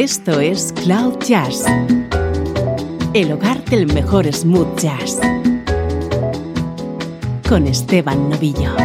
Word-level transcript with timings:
Esto 0.00 0.38
es 0.38 0.72
Cloud 0.84 1.18
Jazz, 1.26 1.64
el 3.14 3.32
hogar 3.32 3.64
del 3.64 3.92
mejor 3.92 4.32
smooth 4.32 4.78
jazz, 4.78 5.18
con 7.48 7.66
Esteban 7.66 8.30
Novillo. 8.30 8.76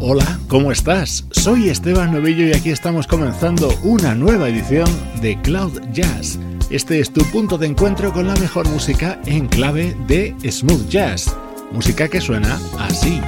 Hola, 0.00 0.40
¿cómo 0.48 0.72
estás? 0.72 1.24
Soy 1.30 1.68
Esteban 1.68 2.12
Novillo 2.12 2.48
y 2.48 2.52
aquí 2.52 2.70
estamos 2.70 3.06
comenzando 3.06 3.72
una 3.84 4.16
nueva 4.16 4.48
edición 4.48 4.88
de 5.22 5.40
Cloud 5.42 5.80
Jazz 5.92 6.36
este 6.70 7.00
es 7.00 7.12
tu 7.12 7.22
punto 7.30 7.58
de 7.58 7.66
encuentro 7.66 8.12
con 8.12 8.26
la 8.26 8.34
mejor 8.36 8.68
música 8.68 9.20
en 9.26 9.46
clave 9.46 9.96
de 10.06 10.34
smooth 10.50 10.88
jazz. 10.88 11.34
Música 11.72 12.08
que 12.08 12.20
suena 12.20 12.60
así. 12.78 13.20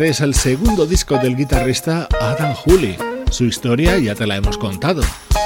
Este 0.00 0.12
es 0.12 0.20
el 0.22 0.34
segundo 0.34 0.86
disco 0.86 1.18
del 1.18 1.36
guitarrista 1.36 2.08
Adam 2.22 2.54
Hooley. 2.54 2.96
Su 3.30 3.44
historia 3.44 3.98
ya 3.98 4.14
te 4.14 4.26
la 4.26 4.36
hemos 4.36 4.56
contado. 4.56 5.02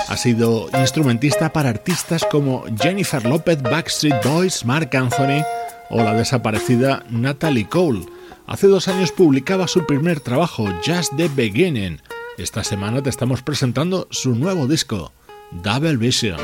Ha 0.07 0.17
sido 0.17 0.69
instrumentista 0.79 1.53
para 1.53 1.71
artistas 1.71 2.25
como 2.31 2.65
Jennifer 2.81 3.27
Lopez, 3.27 3.61
Backstreet 3.61 4.25
Boys, 4.25 4.65
Mark 4.65 4.97
Anthony 4.97 5.43
o 5.91 6.05
la 6.05 6.15
desaparecida 6.15 7.05
Natalie 7.11 7.69
Cole. 7.69 8.07
Hace 8.47 8.69
dos 8.69 8.87
años 8.87 9.11
publicaba 9.11 9.67
su 9.67 9.87
primer 9.87 10.21
trabajo, 10.21 10.69
Just 10.87 11.17
the 11.17 11.27
Beginning. 11.27 12.01
Esta 12.39 12.63
semana 12.63 13.03
te 13.03 13.11
estamos 13.11 13.43
presentando 13.43 14.07
su 14.13 14.37
nuevo 14.37 14.69
disco, 14.69 15.11
Double 15.51 15.97
Vision. 15.97 16.39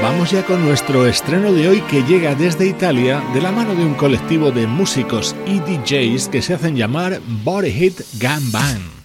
Vamos 0.00 0.30
ya 0.30 0.44
con 0.44 0.64
nuestro 0.64 1.06
estreno 1.06 1.52
de 1.52 1.68
hoy 1.68 1.80
que 1.82 2.04
llega 2.04 2.36
desde 2.36 2.68
Italia 2.68 3.20
de 3.34 3.40
la 3.40 3.50
mano 3.50 3.74
de 3.74 3.84
un 3.84 3.94
colectivo 3.94 4.52
de 4.52 4.66
músicos 4.68 5.34
y 5.44 5.58
DJs 5.58 6.28
que 6.28 6.40
se 6.40 6.54
hacen 6.54 6.76
llamar 6.76 7.20
Body 7.42 7.72
Hit 7.72 8.00
Gun 8.20 8.52
Band. 8.52 8.97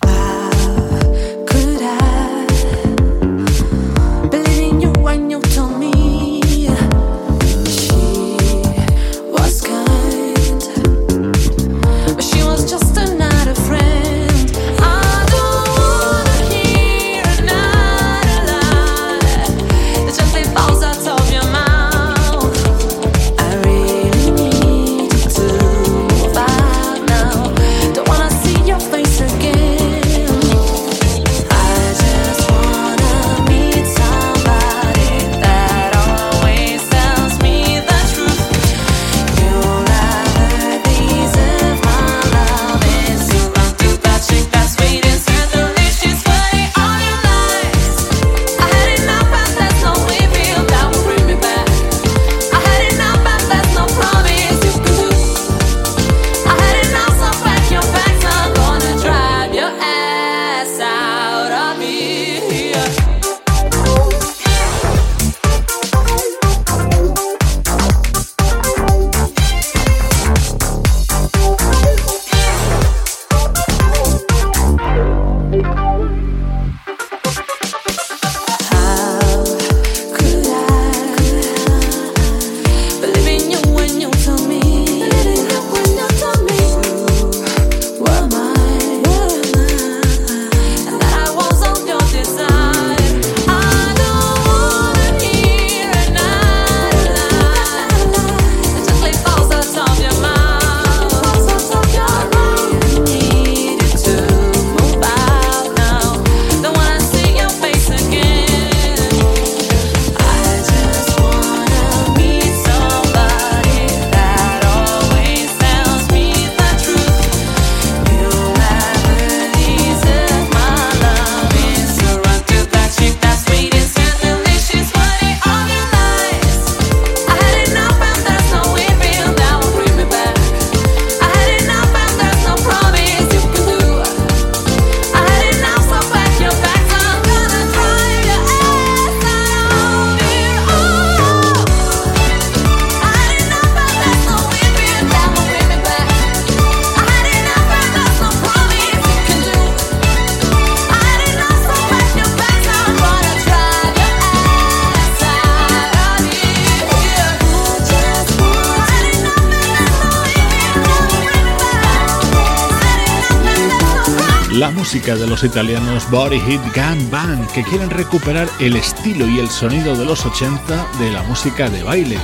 De 165.03 165.27
los 165.27 165.43
italianos 165.43 166.09
Body 166.09 166.39
Hit 166.39 166.61
Gun 166.73 167.11
Band 167.11 167.45
que 167.51 167.61
quieren 167.63 167.89
recuperar 167.89 168.47
el 168.61 168.77
estilo 168.77 169.27
y 169.27 169.37
el 169.37 169.49
sonido 169.49 169.97
de 169.97 170.05
los 170.05 170.25
80 170.25 170.87
de 170.97 171.11
la 171.11 171.21
música 171.23 171.69
de 171.69 171.83
baile. 171.83 172.17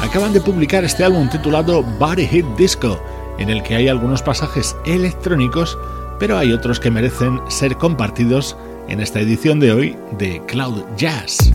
Acaban 0.00 0.32
de 0.32 0.40
publicar 0.40 0.82
este 0.82 1.04
álbum 1.04 1.28
titulado 1.28 1.82
Body 1.82 2.26
Hit 2.26 2.46
Disco, 2.56 2.98
en 3.38 3.50
el 3.50 3.62
que 3.62 3.76
hay 3.76 3.88
algunos 3.88 4.22
pasajes 4.22 4.74
electrónicos, 4.86 5.78
pero 6.18 6.38
hay 6.38 6.54
otros 6.54 6.80
que 6.80 6.90
merecen 6.90 7.38
ser 7.48 7.76
compartidos 7.76 8.56
en 8.88 9.00
esta 9.00 9.20
edición 9.20 9.60
de 9.60 9.72
hoy 9.72 9.96
de 10.16 10.40
Cloud 10.46 10.84
Jazz. 10.96 11.52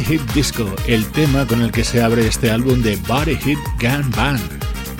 Hit 0.00 0.22
Disco, 0.32 0.66
el 0.86 1.06
tema 1.12 1.46
con 1.46 1.62
el 1.62 1.70
que 1.70 1.84
se 1.84 2.02
abre 2.02 2.26
este 2.26 2.50
álbum 2.50 2.82
de 2.82 2.96
Body 2.96 3.36
Hit 3.36 3.58
Gun 3.80 4.10
Band, 4.10 4.40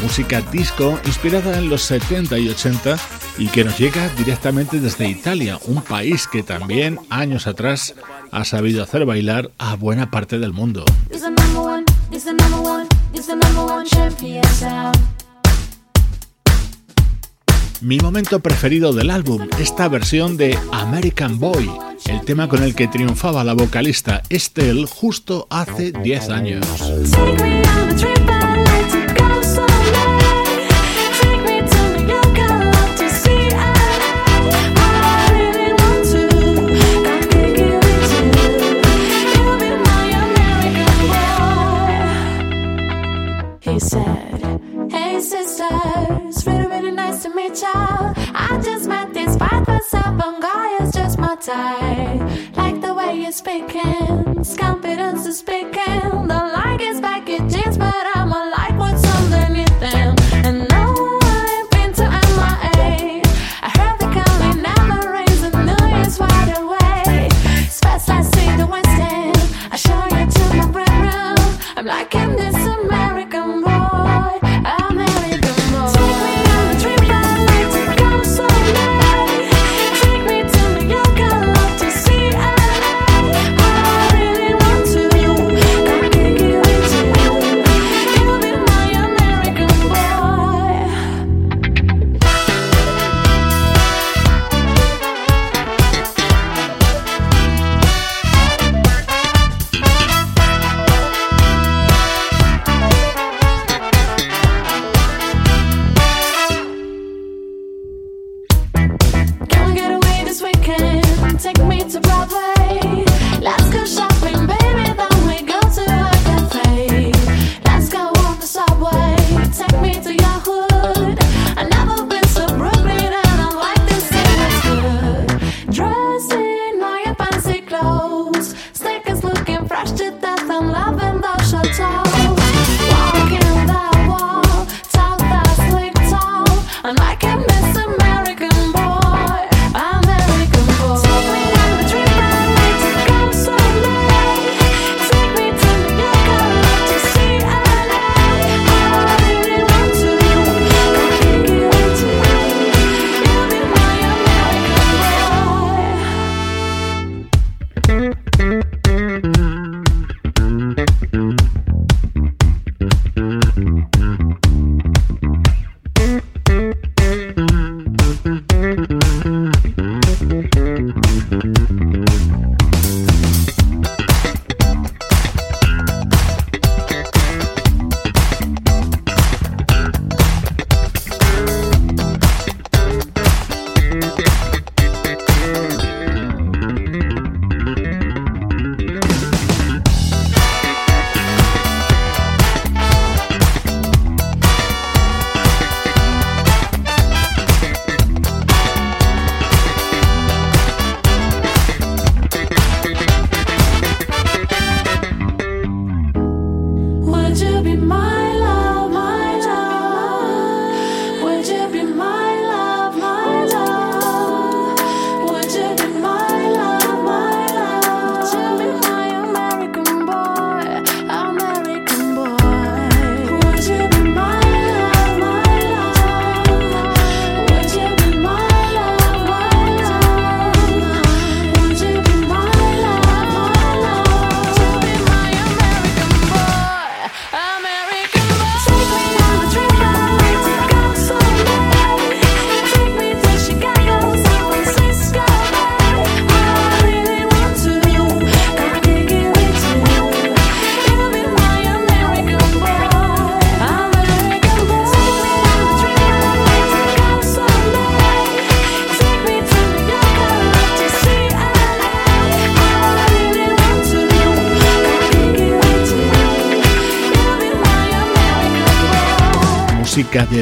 música 0.02 0.40
disco 0.52 0.98
inspirada 1.04 1.58
en 1.58 1.68
los 1.68 1.82
70 1.82 2.38
y 2.38 2.48
80 2.48 2.96
y 3.38 3.48
que 3.48 3.64
nos 3.64 3.78
llega 3.78 4.08
directamente 4.10 4.80
desde 4.80 5.08
Italia, 5.08 5.58
un 5.66 5.82
país 5.82 6.28
que 6.28 6.42
también 6.42 7.00
años 7.10 7.46
atrás 7.46 7.94
ha 8.30 8.44
sabido 8.44 8.82
hacer 8.82 9.04
bailar 9.04 9.50
a 9.58 9.74
buena 9.74 10.10
parte 10.10 10.38
del 10.38 10.52
mundo. 10.52 10.84
Mi 17.80 17.98
momento 17.98 18.40
preferido 18.40 18.92
del 18.92 19.10
álbum, 19.10 19.48
esta 19.58 19.88
versión 19.88 20.36
de 20.36 20.58
American 20.72 21.38
Boy, 21.38 21.70
el 22.06 22.20
tema 22.22 22.48
con 22.48 22.62
el 22.62 22.74
que 22.74 22.88
triunfaba 22.88 23.44
la 23.44 23.54
vocalista 23.54 24.22
Estelle 24.28 24.86
justo 24.86 25.46
hace 25.50 25.92
10 25.92 26.30
años. 26.30 26.66
Five 49.82 50.20
foot 50.20 50.40
guy, 50.40 50.78
it's 50.80 50.92
just 50.92 51.18
my 51.18 51.34
type. 51.36 52.56
Like 52.56 52.80
the 52.80 52.94
way 52.94 53.20
you're 53.20 53.32
speaking, 53.32 54.44
confidence 54.56 55.26
is 55.26 55.38
speaking. 55.38 56.26
The 56.28 56.40
like 56.54 56.80
is 56.80 57.00
back 57.00 57.28
in 57.28 57.48
jeans, 57.48 57.76
but 57.78 57.94
I'm 58.14 58.32
a 58.32 58.52
like 58.56 58.78
what's 58.78 59.04
underneath 59.16 59.80
them. 59.80 60.16
And 60.46 60.68
no, 60.68 61.18
I 61.22 61.60
ain't 61.60 61.70
been 61.70 61.92
to 61.94 62.04
MIA. 62.36 63.22
I 63.62 63.70
heard 63.78 63.98
the 63.98 64.08
Cali 64.14 64.60
never 64.60 65.12
rains 65.12 65.42
and 65.42 65.66
New 65.68 65.86
Year's 65.96 66.18
wide 66.18 66.56
away. 66.58 67.28
Spats 67.68 68.08
I 68.08 68.22
see 68.22 68.56
the 68.56 68.66
West 68.66 68.88
End. 68.88 69.36
I 69.72 69.76
show 69.76 70.00
you 70.16 70.26
to 70.36 70.44
my 70.56 70.66
bedroom. 70.70 71.58
I'm 71.76 71.86
liking 71.86 72.36
this. 72.36 72.53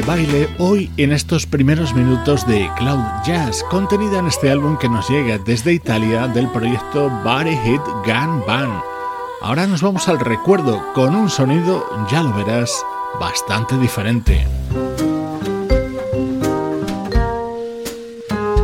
Baile 0.05 0.49
hoy 0.59 0.91
en 0.97 1.13
estos 1.13 1.45
primeros 1.45 1.93
minutos 1.93 2.45
de 2.45 2.69
Cloud 2.77 3.03
Jazz, 3.25 3.63
contenida 3.69 4.19
en 4.19 4.27
este 4.27 4.51
álbum 4.51 4.77
que 4.77 4.89
nos 4.89 5.09
llega 5.09 5.37
desde 5.37 5.73
Italia 5.73 6.27
del 6.27 6.49
proyecto 6.49 7.09
Body 7.23 7.55
Hit 7.63 7.81
Gun 8.05 8.43
Band. 8.45 8.81
Ahora 9.41 9.65
nos 9.67 9.81
vamos 9.81 10.07
al 10.09 10.19
recuerdo 10.19 10.81
con 10.93 11.15
un 11.15 11.29
sonido, 11.29 11.85
ya 12.11 12.23
lo 12.23 12.33
verás, 12.33 12.85
bastante 13.19 13.77
diferente. 13.77 14.45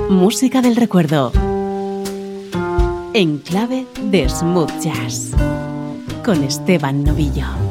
Música 0.09 0.61
del 0.61 0.75
recuerdo. 0.75 1.31
En 3.13 3.37
clave 3.39 3.85
de 4.03 4.27
smooth 4.27 4.71
jazz. 4.81 5.31
Con 6.23 6.43
Esteban 6.43 7.03
Novillo. 7.03 7.68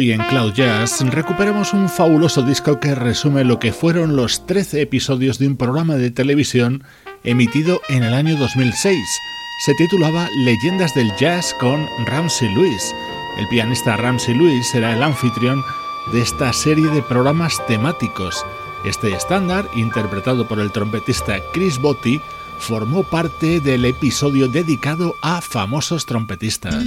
Hoy 0.00 0.12
en 0.12 0.22
Cloud 0.22 0.54
Jazz 0.54 1.04
recuperamos 1.10 1.74
un 1.74 1.86
fabuloso 1.86 2.40
disco 2.40 2.80
que 2.80 2.94
resume 2.94 3.44
lo 3.44 3.58
que 3.58 3.70
fueron 3.70 4.16
los 4.16 4.46
13 4.46 4.80
episodios 4.80 5.38
de 5.38 5.46
un 5.46 5.58
programa 5.58 5.96
de 5.96 6.10
televisión 6.10 6.84
emitido 7.22 7.82
en 7.90 8.04
el 8.04 8.14
año 8.14 8.38
2006. 8.38 8.98
Se 9.66 9.74
titulaba 9.74 10.26
Leyendas 10.38 10.94
del 10.94 11.14
Jazz 11.18 11.54
con 11.60 11.86
Ramsey 12.06 12.48
Lewis. 12.54 12.94
El 13.36 13.46
pianista 13.48 13.98
Ramsey 13.98 14.34
Lewis 14.34 14.74
era 14.74 14.94
el 14.96 15.02
anfitrión 15.02 15.62
de 16.14 16.22
esta 16.22 16.50
serie 16.54 16.86
de 16.86 17.02
programas 17.02 17.60
temáticos. 17.66 18.42
Este 18.86 19.12
estándar, 19.12 19.68
interpretado 19.76 20.48
por 20.48 20.60
el 20.60 20.72
trompetista 20.72 21.36
Chris 21.52 21.78
Botti, 21.78 22.22
formó 22.58 23.04
parte 23.04 23.60
del 23.60 23.84
episodio 23.84 24.48
dedicado 24.48 25.14
a 25.20 25.42
famosos 25.42 26.06
trompetistas. 26.06 26.86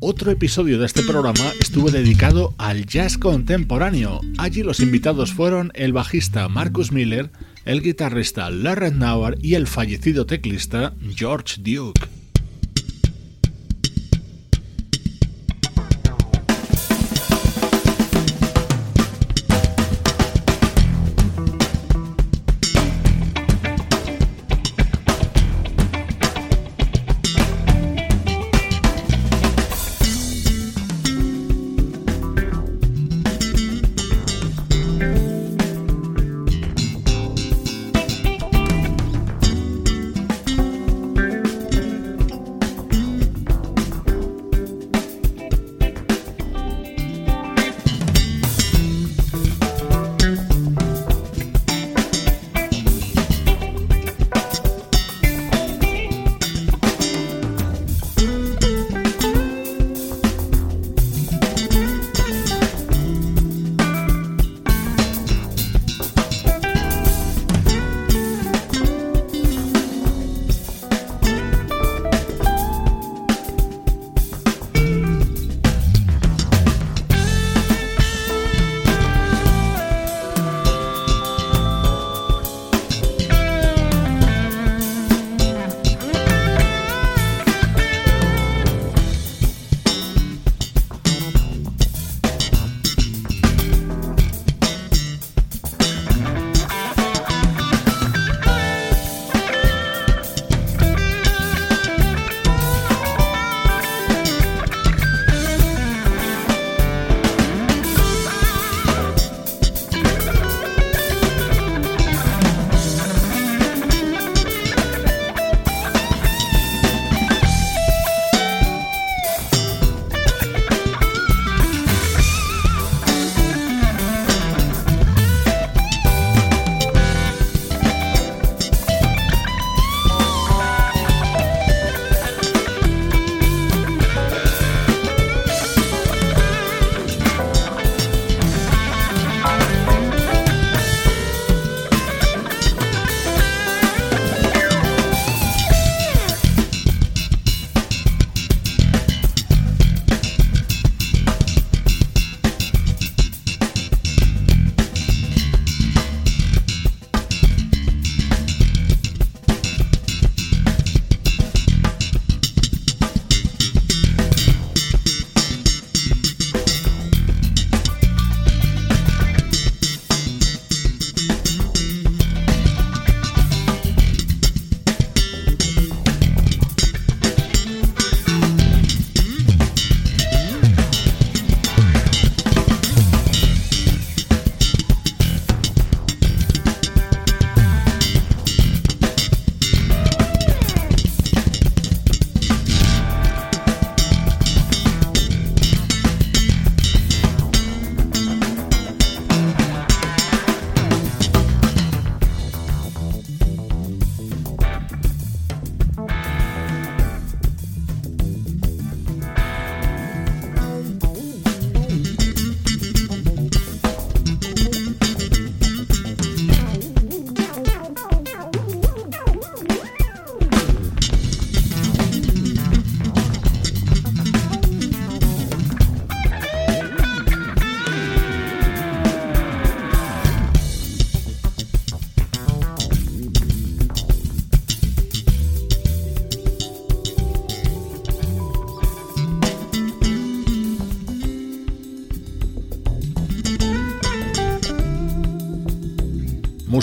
Otro 0.00 0.30
episodio 0.30 0.78
de 0.78 0.86
este 0.86 1.02
programa 1.02 1.50
estuvo 1.58 1.90
dedicado 1.90 2.54
al 2.56 2.86
jazz 2.86 3.18
contemporáneo. 3.18 4.20
Allí 4.38 4.62
los 4.62 4.78
invitados 4.78 5.32
fueron 5.32 5.72
el 5.74 5.92
bajista 5.92 6.48
Marcus 6.48 6.92
Miller, 6.92 7.32
el 7.64 7.82
guitarrista 7.82 8.48
Larry 8.48 8.92
Nauer 8.92 9.36
y 9.42 9.54
el 9.54 9.66
fallecido 9.66 10.24
teclista 10.24 10.94
George 11.16 11.56
Duke. 11.62 12.17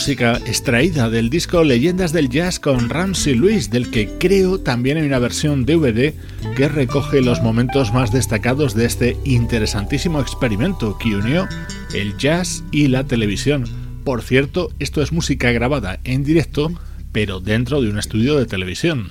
Música 0.05 0.37
extraída 0.45 1.09
del 1.09 1.31
disco 1.31 1.63
Leyendas 1.63 2.13
del 2.13 2.29
Jazz 2.29 2.59
con 2.59 2.89
Ramsey 2.89 3.33
Lewis, 3.33 3.71
del 3.71 3.89
que 3.89 4.07
creo 4.19 4.59
también 4.59 4.97
hay 4.97 5.07
una 5.07 5.17
versión 5.17 5.65
DVD 5.65 6.13
que 6.55 6.67
recoge 6.67 7.23
los 7.23 7.41
momentos 7.41 7.91
más 7.91 8.11
destacados 8.11 8.75
de 8.75 8.85
este 8.85 9.17
interesantísimo 9.23 10.21
experimento 10.21 10.99
que 10.99 11.15
unió 11.15 11.47
el 11.95 12.15
jazz 12.19 12.63
y 12.71 12.87
la 12.87 13.05
televisión. 13.05 13.63
Por 14.03 14.21
cierto, 14.21 14.69
esto 14.77 15.01
es 15.01 15.11
música 15.11 15.51
grabada 15.51 15.99
en 16.03 16.23
directo, 16.23 16.71
pero 17.11 17.39
dentro 17.39 17.81
de 17.81 17.89
un 17.89 17.97
estudio 17.97 18.37
de 18.37 18.45
televisión. 18.45 19.07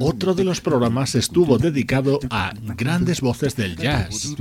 Otro 0.00 0.34
de 0.34 0.44
los 0.44 0.60
programas 0.60 1.14
estuvo 1.14 1.58
dedicado 1.58 2.20
a 2.30 2.52
grandes 2.76 3.20
voces 3.20 3.56
del 3.56 3.76
jazz. 3.76 4.34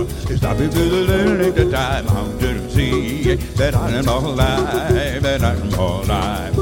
Stop 0.41 0.59
it 0.59 0.71
to 0.71 0.79
the 0.79 1.05
little 1.05 1.71
time, 1.71 2.07
I'm 2.09 2.39
to 2.39 2.67
see 2.71 3.35
that 3.35 3.75
I 3.75 3.91
am 3.91 4.07
alive, 4.07 5.21
that 5.21 5.43
I'm 5.43 5.71
alive. 5.75 6.55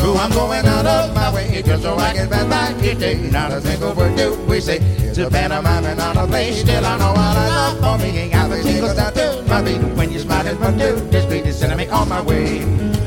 So 0.00 0.16
I'm 0.16 0.30
going 0.32 0.64
out 0.64 0.86
of 0.86 1.14
my 1.14 1.34
way 1.34 1.62
just 1.62 1.82
so 1.82 1.98
I 1.98 2.14
can 2.14 2.28
spend 2.28 2.48
my 2.48 2.72
day. 2.80 3.28
Not 3.30 3.52
a 3.52 3.60
single 3.60 3.92
word 3.92 4.16
do 4.16 4.36
we 4.48 4.58
say. 4.58 4.78
It's 4.78 5.18
a 5.18 5.28
pantomime 5.28 5.84
and 5.84 5.98
not 5.98 6.16
a 6.16 6.26
play. 6.26 6.50
Still 6.52 6.86
I 6.86 6.96
know 6.96 7.10
what 7.10 7.36
I 7.36 7.46
love 7.46 7.98
for 7.98 8.02
me. 8.02 8.16
Ain't 8.20 8.32
got 8.32 8.50
a 8.50 8.62
single 8.62 8.88
stop 8.88 9.12
to 9.12 9.44
my 9.46 9.60
beat. 9.60 9.82
When 9.98 10.10
you 10.10 10.20
smile, 10.20 10.46
it's 10.46 10.58
fun 10.58 10.78
to 10.78 10.94
this 10.94 11.26
beat 11.26 11.44
is 11.44 11.58
sending 11.58 11.76
me 11.76 11.88
on 11.88 12.08
my 12.08 12.22
way. 12.22 12.60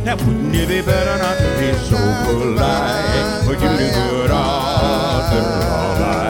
Now 0.06 0.16
wouldn't 0.16 0.56
it 0.56 0.68
be 0.68 0.82
better 0.84 1.18
not 1.18 1.40
to 1.40 1.50
be 1.58 1.74
so 1.90 1.98
polite? 2.26 3.46
For 3.46 3.54
you 3.54 3.60
to 3.62 3.94
good 3.98 4.30
after 4.30 5.42
all 5.74 6.00
life. 6.00 6.29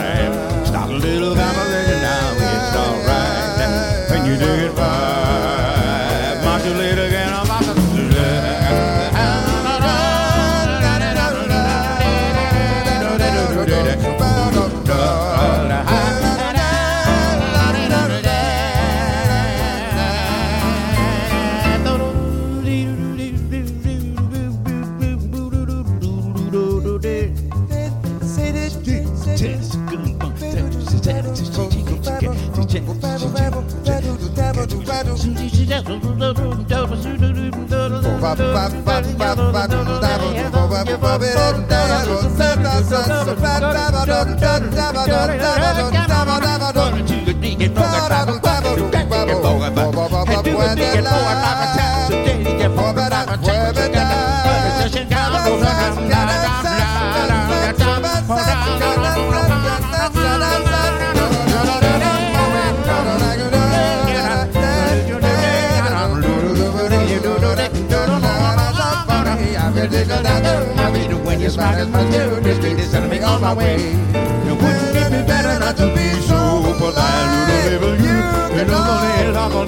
about 71.59 71.77
as 71.77 71.89
much 71.89 72.13
irritated 72.13 72.79
as 72.79 72.93
enemy 72.95 73.21
on 73.21 73.41
my 73.41 73.53
way. 73.53 73.75
It 73.75 74.55
wouldn't 74.61 74.95
it 74.95 75.09
be 75.11 75.21
better 75.27 75.59
not 75.59 75.75
to 75.75 75.87
be 75.93 76.07
so 76.21 76.39
polite? 76.79 77.27
Little 77.49 77.69
devil, 77.69 77.95
you 78.05 78.63
know 78.69 78.83
the 78.87 78.97
name, 79.03 79.35
I'm 79.35 79.51
gonna 79.51 79.67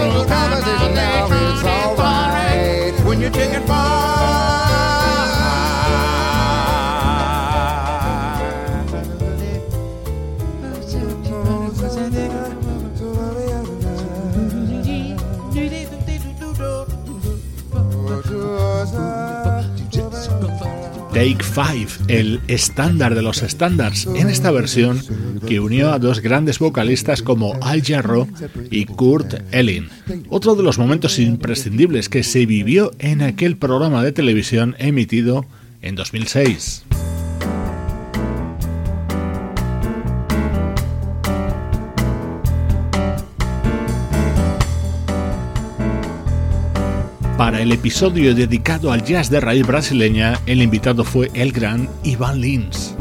a 0.00 0.06
little 0.08 0.24
conversation 0.24 0.94
now, 0.94 1.28
it's 1.30 1.64
alright. 1.64 2.94
When 3.04 3.20
you're 3.20 3.30
taking 3.30 3.66
far. 3.66 5.23
Take 21.54 21.86
Five, 21.86 21.88
el 22.08 22.40
estándar 22.48 23.14
de 23.14 23.22
los 23.22 23.42
estándares, 23.42 24.06
en 24.06 24.28
esta 24.28 24.50
versión 24.50 25.00
que 25.46 25.60
unió 25.60 25.92
a 25.92 25.98
dos 25.98 26.20
grandes 26.20 26.58
vocalistas 26.58 27.22
como 27.22 27.54
Al 27.62 27.82
Jarro 27.82 28.28
y 28.70 28.86
Kurt 28.86 29.34
Elling. 29.52 29.88
Otro 30.28 30.54
de 30.54 30.62
los 30.62 30.78
momentos 30.78 31.18
imprescindibles 31.18 32.08
que 32.08 32.22
se 32.22 32.46
vivió 32.46 32.90
en 32.98 33.22
aquel 33.22 33.56
programa 33.56 34.02
de 34.02 34.12
televisión 34.12 34.74
emitido 34.78 35.46
en 35.82 35.94
2006. 35.94 36.84
Para 47.54 47.62
el 47.62 47.70
episodio 47.70 48.34
dedicado 48.34 48.90
al 48.90 49.04
jazz 49.04 49.30
de 49.30 49.38
raíz 49.38 49.64
brasileña, 49.64 50.40
el 50.44 50.60
invitado 50.60 51.04
fue 51.04 51.30
el 51.34 51.52
gran 51.52 51.88
Ivan 52.02 52.40
Lins. 52.40 52.96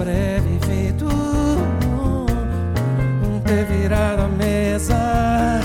Sobrevivido, 0.00 1.08
ter 3.44 3.66
virado 3.66 4.22
a 4.22 4.28
mesa, 4.28 5.60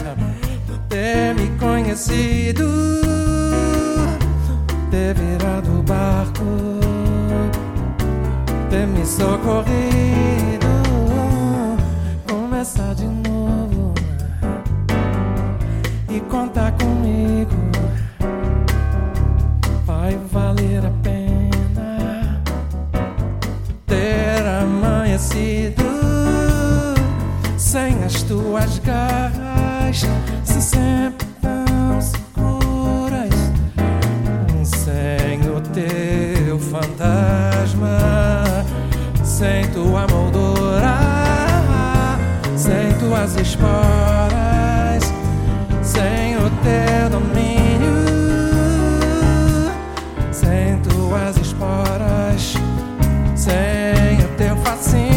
ter 0.90 1.34
me 1.36 1.58
conhecido, 1.58 2.66
ter 4.92 5.16
virado 5.16 5.80
o 5.80 5.84
barco, 5.84 6.44
ter 8.70 8.86
me 8.88 9.06
socorrido, 9.06 9.95
tuas 28.56 28.80
garras 28.80 30.06
se 30.46 30.62
sempre 30.62 31.28
tão 31.42 32.00
seguras 32.00 33.34
sem 34.64 35.42
o 35.50 35.60
teu 35.60 36.58
fantasma, 36.58 37.98
sem 39.26 39.68
tua 39.72 40.08
moldura, 40.08 40.98
sem 42.56 42.94
tuas 42.98 43.36
esporas, 43.36 45.04
sem 45.84 46.38
o 46.38 46.50
teu 46.64 47.10
domínio, 47.10 47.94
sem 50.32 50.80
tuas 50.80 51.36
esporas, 51.36 52.54
sem 53.36 54.24
o 54.24 54.28
teu 54.38 54.56
fascínio. 54.64 55.15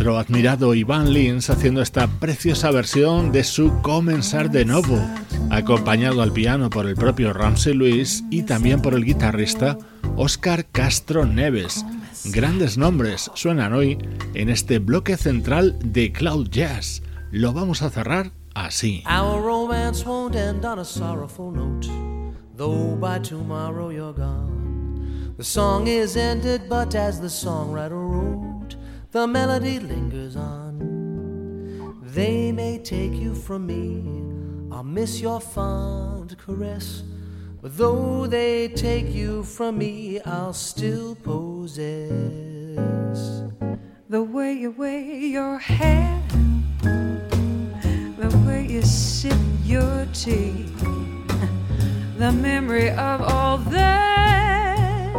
Nuestro 0.00 0.18
admirado 0.18 0.74
Ivan 0.74 1.12
Lins 1.12 1.50
haciendo 1.50 1.82
esta 1.82 2.06
preciosa 2.06 2.70
versión 2.70 3.32
de 3.32 3.44
su 3.44 3.82
Comenzar 3.82 4.50
de 4.50 4.64
Novo, 4.64 4.98
acompañado 5.50 6.22
al 6.22 6.32
piano 6.32 6.70
por 6.70 6.86
el 6.86 6.94
propio 6.94 7.34
Ramsey 7.34 7.74
Lewis 7.74 8.24
y 8.30 8.44
también 8.44 8.80
por 8.80 8.94
el 8.94 9.04
guitarrista 9.04 9.76
Oscar 10.16 10.64
Castro 10.72 11.26
Neves. 11.26 11.84
Grandes 12.32 12.78
nombres 12.78 13.30
suenan 13.34 13.74
hoy 13.74 13.98
en 14.32 14.48
este 14.48 14.78
bloque 14.78 15.18
central 15.18 15.78
de 15.84 16.12
Cloud 16.12 16.48
Jazz. 16.48 17.02
Lo 17.30 17.52
vamos 17.52 17.82
a 17.82 17.90
cerrar 17.90 18.32
así. 18.54 19.04
Our 19.06 19.42
romance 19.42 20.02
won't 20.06 20.34
end 20.34 20.64
on 20.64 20.78
a 20.78 20.84
sorrowful 20.84 21.52
note, 21.52 21.86
though 22.56 22.96
by 22.98 23.20
tomorrow 23.20 23.90
you're 23.90 24.14
gone. 24.14 25.34
The 25.36 25.44
song 25.44 25.88
is 25.88 26.16
ended, 26.16 26.70
but 26.70 26.94
as 26.94 27.20
the 27.20 27.28
songwriter 27.28 28.00
wrote, 28.00 28.49
the 29.12 29.26
melody 29.26 29.80
lingers 29.80 30.36
on. 30.36 32.00
They 32.02 32.52
may 32.52 32.78
take 32.78 33.12
you 33.14 33.34
from 33.34 33.66
me, 33.66 34.04
I'll 34.72 34.84
miss 34.84 35.20
your 35.20 35.40
fond 35.40 36.36
caress. 36.38 37.02
But 37.60 37.76
though 37.76 38.26
they 38.26 38.68
take 38.68 39.12
you 39.12 39.42
from 39.42 39.78
me, 39.78 40.20
I'll 40.22 40.52
still 40.54 41.14
possess 41.14 41.90
The 44.08 44.22
way 44.22 44.54
you 44.54 44.70
wear 44.70 45.00
your 45.00 45.58
hair, 45.58 46.22
the 46.82 48.42
way 48.46 48.66
you 48.66 48.82
sip 48.82 49.36
your 49.64 50.06
tea, 50.14 50.66
the 52.16 52.32
memory 52.32 52.90
of 52.90 53.20
all 53.22 53.58
that. 53.58 55.14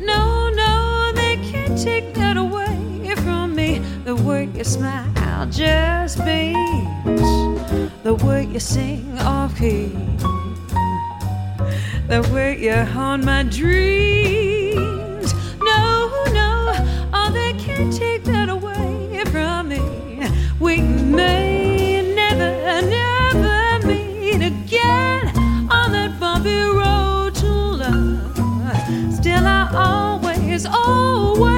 No, 0.00 0.50
no, 0.50 1.12
they 1.14 1.36
can't 1.50 1.78
take 1.80 2.14
that 2.14 2.27
way 4.28 4.44
you 4.54 4.62
smile 4.62 5.46
just 5.46 6.22
beams, 6.22 7.22
the 8.02 8.14
way 8.26 8.44
you 8.44 8.60
sing 8.60 9.18
off 9.20 9.56
key, 9.58 9.88
the 12.08 12.20
way 12.30 12.58
you 12.60 12.74
haunt 12.74 13.24
my 13.24 13.42
dreams. 13.44 15.32
No, 15.60 16.10
no, 16.40 16.74
oh, 17.14 17.30
they 17.32 17.54
can't 17.54 17.90
take 17.90 18.24
that 18.24 18.50
away 18.50 19.24
from 19.32 19.70
me. 19.70 19.80
We 20.60 20.82
may 20.82 22.14
never, 22.14 22.52
never 22.86 23.86
meet 23.86 24.42
again 24.42 25.28
on 25.70 25.92
that 25.92 26.20
bumpy 26.20 26.60
road 26.80 27.34
to 27.36 27.50
love. 27.82 29.14
Still, 29.14 29.46
I 29.46 29.70
always, 29.72 30.66
always 30.66 31.57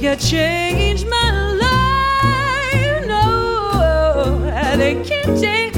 You 0.00 0.14
changed 0.14 1.08
my 1.08 1.52
life, 1.54 3.06
no, 3.08 4.40
they 4.76 4.94
can't 5.04 5.36
take 5.40 5.77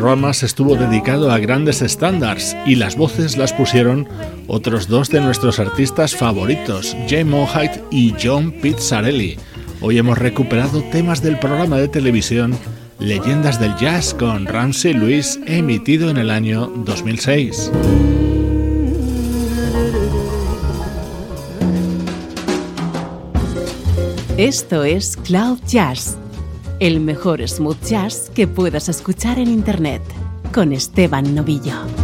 programas 0.00 0.42
estuvo 0.42 0.76
dedicado 0.76 1.30
a 1.30 1.38
grandes 1.38 1.82
estándares 1.82 2.56
y 2.64 2.76
las 2.76 2.96
voces 2.96 3.36
las 3.36 3.52
pusieron 3.52 4.08
otros 4.46 4.88
dos 4.88 5.10
de 5.10 5.20
nuestros 5.20 5.58
artistas 5.58 6.16
favoritos, 6.16 6.96
Jay 7.06 7.22
Monheit 7.22 7.72
y 7.90 8.14
John 8.18 8.50
Pizzarelli. 8.50 9.36
Hoy 9.82 9.98
hemos 9.98 10.16
recuperado 10.16 10.82
temas 10.84 11.22
del 11.22 11.38
programa 11.38 11.76
de 11.76 11.88
televisión 11.88 12.56
Leyendas 12.98 13.60
del 13.60 13.76
Jazz 13.76 14.14
con 14.14 14.46
Ramsey 14.46 14.94
Lewis, 14.94 15.38
emitido 15.46 16.08
en 16.08 16.16
el 16.16 16.30
año 16.30 16.72
2006. 16.76 17.70
Esto 24.38 24.84
es 24.84 25.18
Cloud 25.18 25.58
Jazz, 25.66 26.16
el 26.80 26.98
mejor 26.98 27.46
smooth 27.46 27.82
jazz 27.84 28.30
que 28.34 28.48
puedas 28.48 28.88
escuchar 28.88 29.38
en 29.38 29.48
Internet, 29.48 30.02
con 30.52 30.72
Esteban 30.72 31.34
Novillo. 31.34 31.99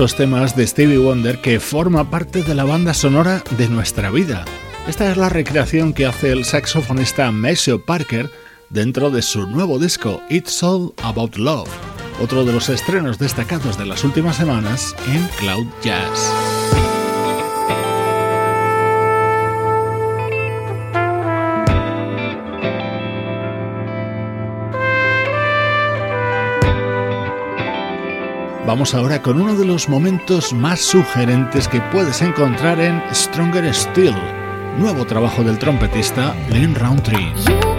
Esos 0.00 0.16
temas 0.16 0.56
de 0.56 0.66
Stevie 0.66 0.96
Wonder 0.96 1.42
que 1.42 1.60
forma 1.60 2.08
parte 2.08 2.42
de 2.42 2.54
la 2.54 2.64
banda 2.64 2.94
sonora 2.94 3.44
de 3.58 3.68
nuestra 3.68 4.10
vida. 4.10 4.46
Esta 4.88 5.10
es 5.10 5.18
la 5.18 5.28
recreación 5.28 5.92
que 5.92 6.06
hace 6.06 6.32
el 6.32 6.46
saxofonista 6.46 7.30
Maceo 7.30 7.84
Parker 7.84 8.30
dentro 8.70 9.10
de 9.10 9.20
su 9.20 9.46
nuevo 9.46 9.78
disco 9.78 10.22
It's 10.30 10.62
All 10.62 10.94
About 11.02 11.36
Love, 11.36 11.68
otro 12.18 12.46
de 12.46 12.52
los 12.54 12.70
estrenos 12.70 13.18
destacados 13.18 13.76
de 13.76 13.84
las 13.84 14.02
últimas 14.02 14.36
semanas 14.36 14.96
en 15.06 15.28
Cloud 15.38 15.66
Jazz. 15.84 16.39
Vamos 28.70 28.94
ahora 28.94 29.20
con 29.20 29.40
uno 29.40 29.56
de 29.56 29.64
los 29.64 29.88
momentos 29.88 30.52
más 30.52 30.78
sugerentes 30.78 31.66
que 31.66 31.80
puedes 31.90 32.22
encontrar 32.22 32.78
en 32.78 33.02
Stronger 33.12 33.74
Still, 33.74 34.14
nuevo 34.78 35.04
trabajo 35.04 35.42
del 35.42 35.58
trompetista 35.58 36.36
Lynn 36.50 36.76
Roundtree. 36.76 37.69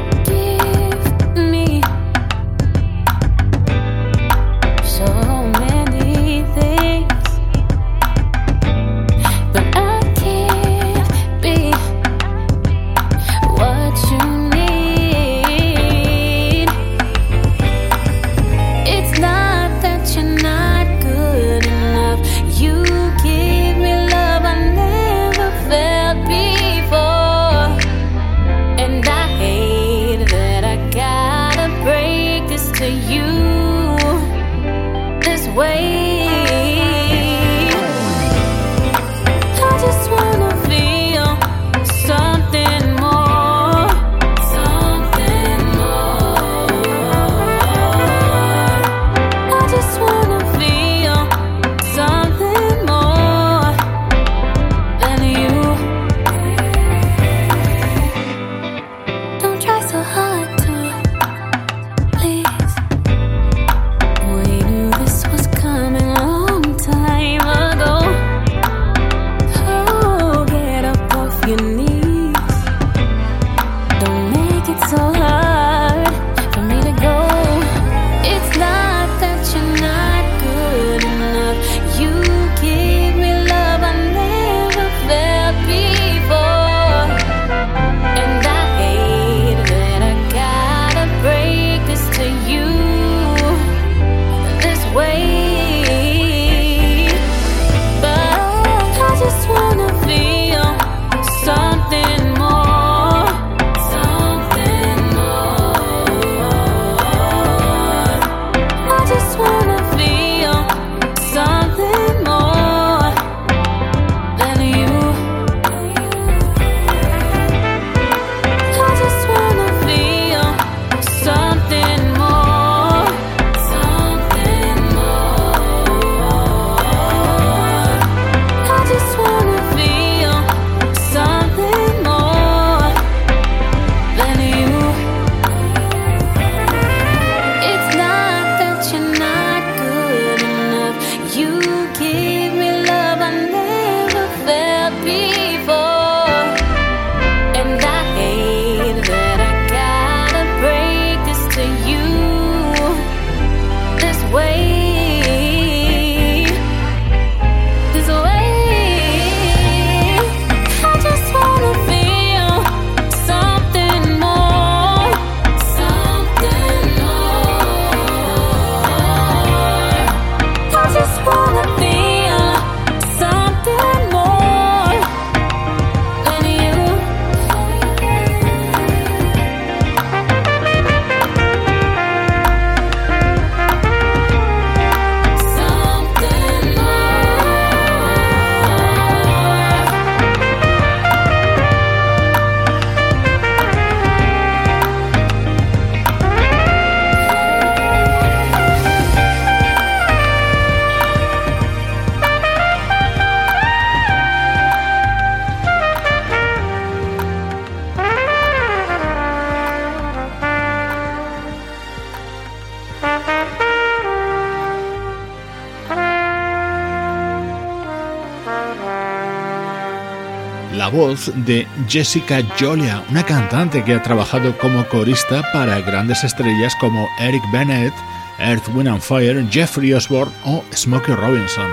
De 221.45 221.67
Jessica 221.87 222.41
Jolia, 222.59 223.03
una 223.09 223.25
cantante 223.25 223.83
que 223.83 223.93
ha 223.93 224.01
trabajado 224.01 224.57
como 224.57 224.87
corista 224.87 225.43
para 225.51 225.81
grandes 225.81 226.23
estrellas 226.23 226.73
como 226.79 227.07
Eric 227.19 227.43
Bennett, 227.51 227.93
Earth, 228.39 228.67
Wind 228.73 228.87
and 228.87 229.01
Fire, 229.01 229.45
Jeffrey 229.49 229.93
Osborne 229.93 230.33
o 230.45 230.63
Smokey 230.73 231.15
Robinson. 231.15 231.69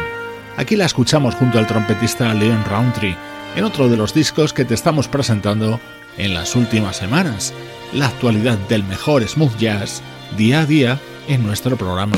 Aquí 0.56 0.76
la 0.76 0.86
escuchamos 0.86 1.34
junto 1.36 1.58
al 1.58 1.66
trompetista 1.66 2.34
Leon 2.34 2.64
Roundtree 2.64 3.16
en 3.56 3.64
otro 3.64 3.88
de 3.88 3.96
los 3.96 4.12
discos 4.12 4.52
que 4.52 4.64
te 4.64 4.74
estamos 4.74 5.08
presentando 5.08 5.80
en 6.16 6.34
las 6.34 6.56
últimas 6.56 6.96
semanas, 6.96 7.54
la 7.92 8.08
actualidad 8.08 8.58
del 8.68 8.82
mejor 8.84 9.26
smooth 9.26 9.56
jazz 9.56 10.02
día 10.36 10.60
a 10.60 10.66
día 10.66 10.98
en 11.28 11.46
nuestro 11.46 11.76
programa. 11.76 12.16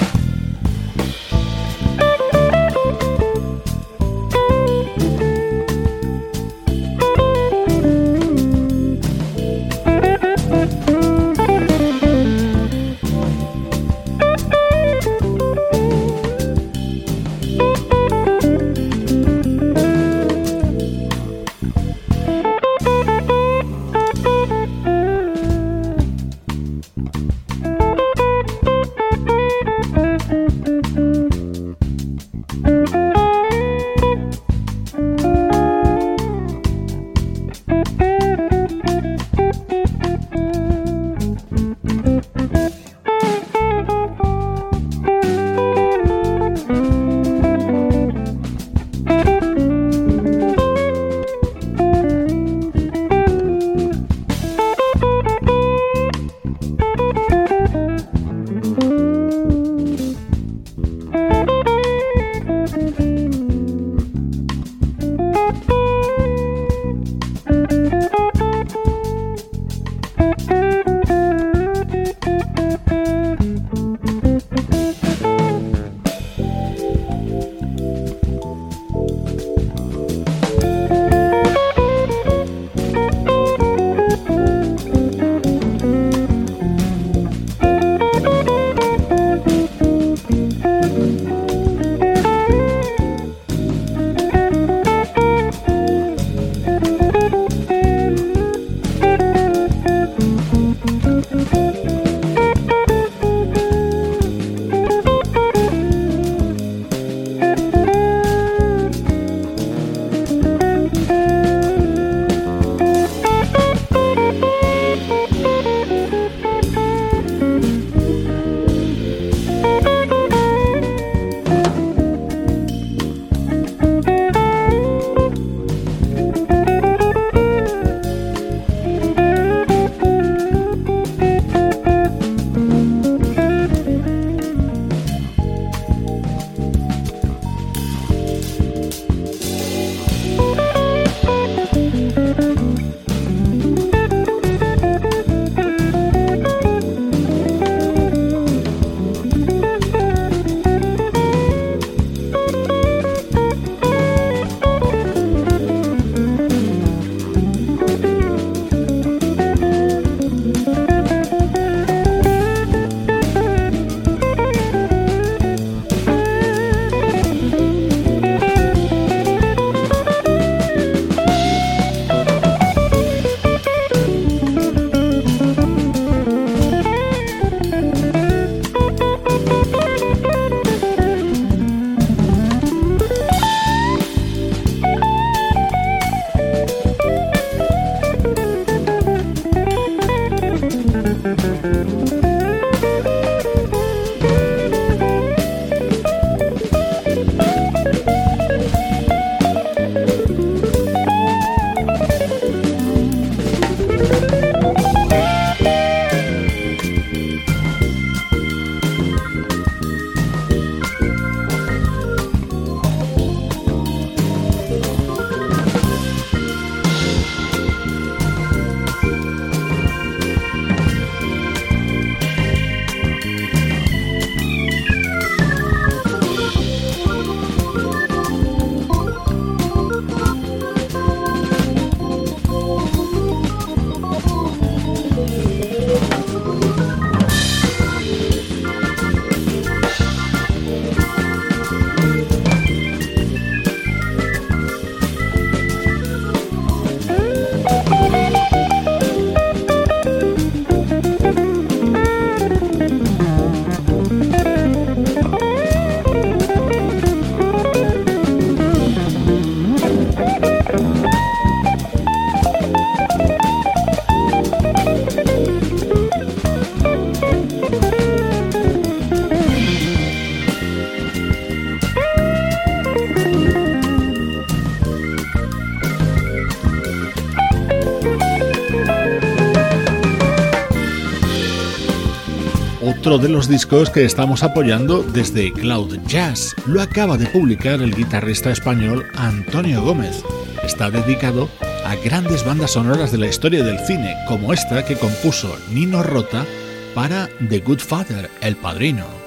Otro 283.11 283.26
de 283.26 283.28
los 283.28 283.48
discos 283.48 283.90
que 283.90 284.04
estamos 284.04 284.44
apoyando 284.44 285.02
desde 285.02 285.52
Cloud 285.52 285.98
Jazz. 286.06 286.54
Lo 286.66 286.80
acaba 286.80 287.16
de 287.16 287.26
publicar 287.26 287.82
el 287.82 287.92
guitarrista 287.92 288.52
español 288.52 289.04
Antonio 289.16 289.82
Gómez. 289.82 290.22
Está 290.62 290.92
dedicado 290.92 291.48
a 291.84 291.96
grandes 291.96 292.44
bandas 292.44 292.72
sonoras 292.72 293.11
de 293.11 293.18
la 293.18 293.26
historia 293.26 293.64
del 293.64 293.80
cine, 293.80 294.14
como 294.28 294.52
esta 294.52 294.84
que 294.84 294.94
compuso 294.94 295.56
Nino 295.72 296.04
Rota 296.04 296.46
para 296.94 297.28
The 297.48 297.58
Good 297.58 297.80
Father, 297.80 298.30
El 298.40 298.54
Padrino. 298.54 299.19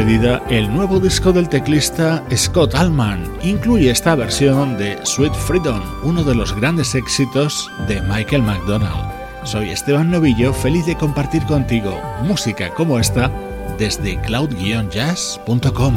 El 0.00 0.72
nuevo 0.72 0.98
disco 0.98 1.30
del 1.30 1.50
teclista 1.50 2.24
Scott 2.34 2.74
Allman 2.74 3.22
incluye 3.42 3.90
esta 3.90 4.14
versión 4.14 4.78
de 4.78 4.98
Sweet 5.04 5.34
Freedom, 5.34 5.82
uno 6.02 6.24
de 6.24 6.34
los 6.34 6.56
grandes 6.56 6.94
éxitos 6.94 7.70
de 7.86 8.00
Michael 8.00 8.42
McDonald. 8.42 9.12
Soy 9.44 9.68
Esteban 9.68 10.10
Novillo, 10.10 10.54
feliz 10.54 10.86
de 10.86 10.96
compartir 10.96 11.44
contigo 11.44 12.00
música 12.22 12.70
como 12.70 12.98
esta 12.98 13.30
desde 13.78 14.18
cloud-jazz.com. 14.22 15.94